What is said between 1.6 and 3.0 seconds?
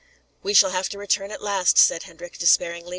said Hendrik, despairingly.